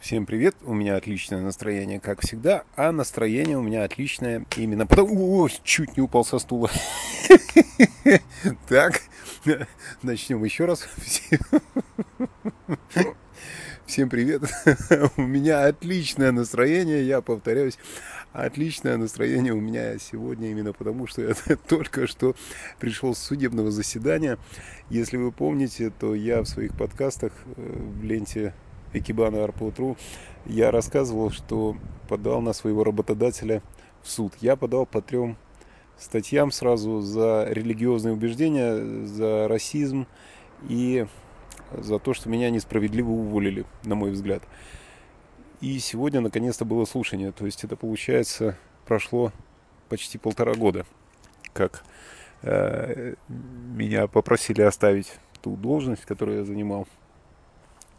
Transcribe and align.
Всем 0.00 0.26
привет, 0.26 0.54
у 0.62 0.74
меня 0.74 0.94
отличное 0.94 1.40
настроение, 1.40 1.98
как 1.98 2.20
всегда, 2.20 2.62
а 2.76 2.92
настроение 2.92 3.58
у 3.58 3.62
меня 3.62 3.82
отличное 3.82 4.46
именно 4.56 4.86
потому... 4.86 5.42
О, 5.42 5.48
чуть 5.64 5.96
не 5.96 6.02
упал 6.02 6.24
со 6.24 6.38
стула. 6.38 6.70
Так, 8.68 9.02
начнем 10.02 10.42
еще 10.44 10.66
раз. 10.66 10.88
Всем 13.86 14.08
привет, 14.08 14.42
у 15.16 15.22
меня 15.22 15.66
отличное 15.66 16.30
настроение, 16.30 17.04
я 17.06 17.20
повторяюсь, 17.20 17.76
отличное 18.32 18.96
настроение 18.98 19.52
у 19.52 19.60
меня 19.60 19.98
сегодня 19.98 20.50
именно 20.50 20.72
потому, 20.72 21.08
что 21.08 21.22
я 21.22 21.34
только 21.68 22.06
что 22.06 22.36
пришел 22.78 23.16
с 23.16 23.18
судебного 23.18 23.72
заседания. 23.72 24.38
Если 24.90 25.16
вы 25.16 25.32
помните, 25.32 25.90
то 25.90 26.14
я 26.14 26.42
в 26.42 26.46
своих 26.46 26.76
подкастах 26.76 27.32
э, 27.56 27.62
в 28.00 28.04
ленте 28.04 28.54
Экибана 28.92 29.44
Арпоутру, 29.44 29.96
я 30.46 30.70
рассказывал, 30.70 31.30
что 31.30 31.76
подал 32.08 32.40
на 32.40 32.52
своего 32.52 32.84
работодателя 32.84 33.62
в 34.02 34.10
суд. 34.10 34.32
Я 34.40 34.56
подал 34.56 34.86
по 34.86 35.02
трем 35.02 35.36
статьям 35.98 36.50
сразу 36.50 37.00
за 37.00 37.46
религиозные 37.50 38.14
убеждения, 38.14 39.04
за 39.04 39.48
расизм 39.48 40.06
и 40.68 41.06
за 41.72 41.98
то, 41.98 42.14
что 42.14 42.28
меня 42.28 42.50
несправедливо 42.50 43.10
уволили, 43.10 43.66
на 43.84 43.94
мой 43.94 44.10
взгляд. 44.10 44.42
И 45.60 45.78
сегодня 45.80 46.20
наконец-то 46.20 46.64
было 46.64 46.84
слушание. 46.84 47.32
То 47.32 47.44
есть 47.44 47.64
это 47.64 47.76
получается 47.76 48.56
прошло 48.86 49.32
почти 49.88 50.18
полтора 50.18 50.54
года, 50.54 50.86
как 51.52 51.82
э, 52.42 53.14
меня 53.28 54.06
попросили 54.06 54.62
оставить 54.62 55.18
ту 55.42 55.56
должность, 55.56 56.04
которую 56.04 56.38
я 56.38 56.44
занимал. 56.44 56.86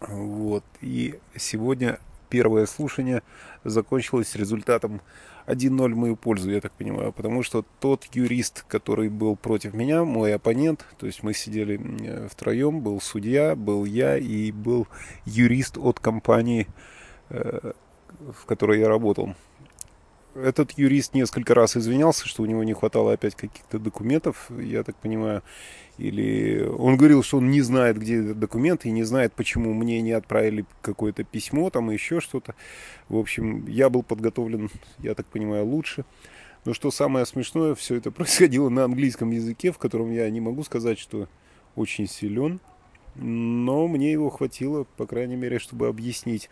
Вот. 0.00 0.64
И 0.80 1.18
сегодня 1.36 1.98
первое 2.28 2.66
слушание 2.66 3.22
закончилось 3.64 4.34
результатом 4.34 5.02
1-0 5.46 5.92
в 5.92 5.96
мою 5.96 6.16
пользу, 6.16 6.50
я 6.50 6.60
так 6.60 6.72
понимаю. 6.72 7.12
Потому 7.12 7.42
что 7.42 7.64
тот 7.80 8.06
юрист, 8.12 8.64
который 8.68 9.08
был 9.08 9.36
против 9.36 9.74
меня, 9.74 10.04
мой 10.04 10.34
оппонент, 10.34 10.86
то 10.98 11.06
есть 11.06 11.22
мы 11.22 11.34
сидели 11.34 12.28
втроем, 12.28 12.80
был 12.80 13.00
судья, 13.00 13.54
был 13.56 13.84
я 13.84 14.16
и 14.16 14.52
был 14.52 14.86
юрист 15.26 15.76
от 15.76 16.00
компании, 16.00 16.66
э, 17.28 17.72
в 18.32 18.46
которой 18.46 18.80
я 18.80 18.88
работал. 18.88 19.34
Этот 20.34 20.72
юрист 20.78 21.14
несколько 21.14 21.54
раз 21.54 21.76
извинялся, 21.76 22.28
что 22.28 22.42
у 22.42 22.46
него 22.46 22.62
не 22.62 22.72
хватало 22.72 23.12
опять 23.12 23.34
каких-то 23.34 23.80
документов, 23.80 24.48
я 24.60 24.84
так 24.84 24.94
понимаю. 24.96 25.42
Или 25.98 26.62
он 26.62 26.96
говорил, 26.96 27.24
что 27.24 27.38
он 27.38 27.50
не 27.50 27.60
знает, 27.62 27.98
где 27.98 28.20
этот 28.20 28.38
документ, 28.38 28.86
и 28.86 28.90
не 28.92 29.02
знает, 29.02 29.32
почему 29.32 29.74
мне 29.74 30.00
не 30.00 30.12
отправили 30.12 30.64
какое-то 30.82 31.24
письмо, 31.24 31.68
там 31.70 31.90
еще 31.90 32.20
что-то. 32.20 32.54
В 33.08 33.16
общем, 33.16 33.66
я 33.66 33.90
был 33.90 34.04
подготовлен, 34.04 34.70
я 34.98 35.14
так 35.14 35.26
понимаю, 35.26 35.66
лучше. 35.66 36.04
Но 36.64 36.74
что 36.74 36.92
самое 36.92 37.26
смешное, 37.26 37.74
все 37.74 37.96
это 37.96 38.10
происходило 38.12 38.68
на 38.68 38.84
английском 38.84 39.30
языке, 39.30 39.72
в 39.72 39.78
котором 39.78 40.12
я 40.12 40.30
не 40.30 40.40
могу 40.40 40.62
сказать, 40.62 40.98
что 40.98 41.28
очень 41.74 42.06
силен. 42.06 42.60
Но 43.16 43.88
мне 43.88 44.12
его 44.12 44.30
хватило, 44.30 44.84
по 44.96 45.06
крайней 45.06 45.36
мере, 45.36 45.58
чтобы 45.58 45.88
объяснить, 45.88 46.48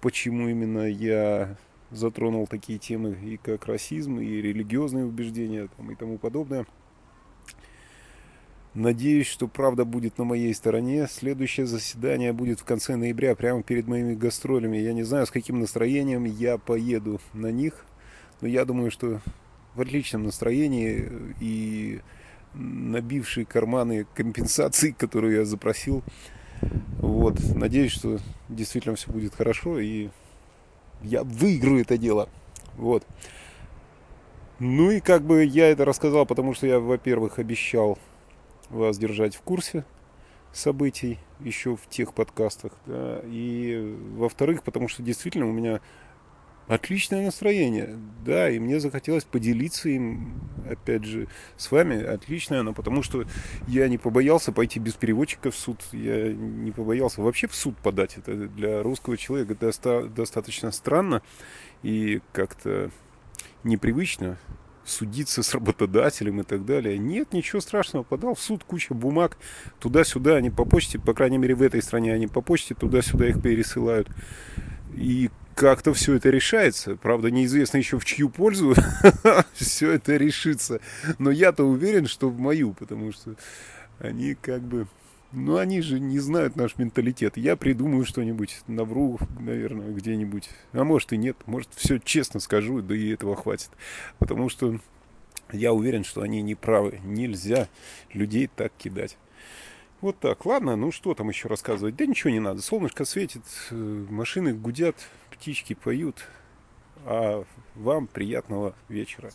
почему 0.00 0.48
именно 0.48 0.88
я 0.88 1.56
затронул 1.90 2.46
такие 2.46 2.78
темы, 2.78 3.16
и 3.22 3.36
как 3.36 3.66
расизм, 3.66 4.18
и 4.18 4.42
религиозные 4.42 5.04
убеждения, 5.04 5.68
там, 5.76 5.90
и 5.90 5.94
тому 5.94 6.18
подобное. 6.18 6.66
Надеюсь, 8.74 9.26
что 9.26 9.48
правда 9.48 9.86
будет 9.86 10.18
на 10.18 10.24
моей 10.24 10.52
стороне. 10.52 11.06
Следующее 11.10 11.64
заседание 11.64 12.34
будет 12.34 12.60
в 12.60 12.64
конце 12.64 12.96
ноября, 12.96 13.34
прямо 13.34 13.62
перед 13.62 13.86
моими 13.86 14.14
гастролями. 14.14 14.76
Я 14.76 14.92
не 14.92 15.02
знаю, 15.02 15.26
с 15.26 15.30
каким 15.30 15.60
настроением 15.60 16.24
я 16.24 16.58
поеду 16.58 17.18
на 17.32 17.50
них, 17.50 17.86
но 18.42 18.48
я 18.48 18.66
думаю, 18.66 18.90
что 18.90 19.22
в 19.74 19.80
отличном 19.80 20.24
настроении 20.24 21.08
и 21.40 22.00
набившие 22.52 23.46
карманы 23.46 24.06
компенсации, 24.14 24.90
которую 24.98 25.36
я 25.36 25.44
запросил. 25.46 26.02
Вот, 26.98 27.38
надеюсь, 27.54 27.92
что 27.92 28.18
действительно 28.50 28.96
все 28.96 29.10
будет 29.10 29.34
хорошо 29.34 29.78
и 29.78 30.08
я 31.02 31.22
выиграю 31.24 31.82
это 31.82 31.98
дело. 31.98 32.28
Вот. 32.76 33.04
Ну 34.58 34.90
и 34.90 35.00
как 35.00 35.22
бы 35.22 35.44
я 35.44 35.68
это 35.68 35.84
рассказал, 35.84 36.24
потому 36.26 36.54
что 36.54 36.66
я, 36.66 36.80
во-первых, 36.80 37.38
обещал 37.38 37.98
вас 38.70 38.98
держать 38.98 39.36
в 39.36 39.42
курсе 39.42 39.84
событий 40.52 41.18
еще 41.40 41.76
в 41.76 41.86
тех 41.88 42.14
подкастах. 42.14 42.72
Да, 42.86 43.20
и 43.24 43.96
во-вторых, 44.16 44.62
потому 44.62 44.88
что 44.88 45.02
действительно 45.02 45.46
у 45.46 45.52
меня 45.52 45.80
отличное 46.68 47.24
настроение, 47.24 47.96
да, 48.24 48.50
и 48.50 48.58
мне 48.58 48.80
захотелось 48.80 49.24
поделиться 49.24 49.88
им, 49.88 50.40
опять 50.68 51.04
же, 51.04 51.28
с 51.56 51.70
вами. 51.70 52.02
Отличное 52.02 52.60
оно, 52.60 52.72
потому 52.72 53.02
что 53.02 53.24
я 53.68 53.88
не 53.88 53.98
побоялся 53.98 54.52
пойти 54.52 54.78
без 54.78 54.94
переводчика 54.94 55.50
в 55.50 55.56
суд, 55.56 55.80
я 55.92 56.32
не 56.32 56.72
побоялся 56.72 57.22
вообще 57.22 57.46
в 57.46 57.54
суд 57.54 57.76
подать. 57.78 58.18
Это 58.18 58.34
для 58.48 58.82
русского 58.82 59.16
человека 59.16 59.54
доста- 59.54 60.06
достаточно 60.08 60.72
странно 60.72 61.22
и 61.82 62.20
как-то 62.32 62.90
непривычно 63.64 64.38
судиться 64.84 65.42
с 65.42 65.52
работодателем 65.52 66.40
и 66.40 66.44
так 66.44 66.64
далее. 66.64 66.96
Нет, 66.96 67.32
ничего 67.32 67.60
страшного. 67.60 68.04
Подал 68.04 68.34
в 68.34 68.40
суд 68.40 68.62
куча 68.64 68.94
бумаг 68.94 69.36
туда-сюда. 69.80 70.36
Они 70.36 70.50
по 70.50 70.64
почте, 70.64 70.98
по 70.98 71.12
крайней 71.12 71.38
мере 71.38 71.54
в 71.54 71.62
этой 71.62 71.82
стране, 71.82 72.12
они 72.14 72.28
по 72.28 72.40
почте 72.40 72.74
туда-сюда 72.74 73.26
их 73.26 73.42
пересылают. 73.42 74.08
И 74.94 75.30
как-то 75.56 75.94
все 75.94 76.14
это 76.14 76.28
решается. 76.28 76.96
Правда, 76.96 77.30
неизвестно 77.30 77.78
еще 77.78 77.98
в 77.98 78.04
чью 78.04 78.28
пользу 78.28 78.74
все 79.54 79.92
это 79.92 80.16
решится. 80.16 80.80
Но 81.18 81.30
я-то 81.30 81.64
уверен, 81.64 82.06
что 82.06 82.28
в 82.28 82.38
мою, 82.38 82.74
потому 82.74 83.10
что 83.10 83.34
они 83.98 84.34
как 84.34 84.60
бы... 84.60 84.86
Ну, 85.32 85.56
они 85.56 85.80
же 85.80 85.98
не 85.98 86.18
знают 86.18 86.56
наш 86.56 86.76
менталитет. 86.76 87.36
Я 87.36 87.56
придумаю 87.56 88.04
что-нибудь, 88.04 88.60
навру, 88.68 89.18
наверное, 89.40 89.92
где-нибудь. 89.92 90.50
А 90.72 90.84
может 90.84 91.12
и 91.14 91.16
нет. 91.16 91.36
Может, 91.46 91.70
все 91.74 91.98
честно 91.98 92.38
скажу, 92.38 92.82
да 92.82 92.94
и 92.94 93.08
этого 93.08 93.34
хватит. 93.34 93.70
Потому 94.18 94.50
что 94.50 94.78
я 95.52 95.72
уверен, 95.72 96.04
что 96.04 96.20
они 96.20 96.42
не 96.42 96.54
правы. 96.54 97.00
Нельзя 97.02 97.68
людей 98.12 98.48
так 98.54 98.72
кидать. 98.78 99.16
Вот 100.06 100.20
так. 100.20 100.46
Ладно, 100.46 100.76
ну 100.76 100.92
что 100.92 101.14
там 101.14 101.30
еще 101.30 101.48
рассказывать? 101.48 101.96
Да 101.96 102.06
ничего 102.06 102.30
не 102.30 102.38
надо. 102.38 102.62
Солнышко 102.62 103.04
светит, 103.04 103.42
э, 103.72 103.74
машины 103.74 104.54
гудят, 104.54 104.94
птички 105.32 105.74
поют. 105.74 106.28
А 107.04 107.42
вам 107.74 108.06
приятного 108.06 108.76
вечера. 108.88 109.32